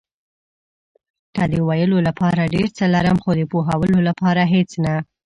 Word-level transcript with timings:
کله 1.35 1.47
د 1.61 1.65
ویلو 1.67 1.97
لپاره 2.07 2.51
ډېر 2.53 2.67
څه 2.77 2.83
لرم، 2.95 3.17
خو 3.23 3.31
د 3.39 3.41
پوهولو 3.51 3.97
لپاره 4.09 4.41
هېڅ 4.53 4.69
نه. 4.85 4.93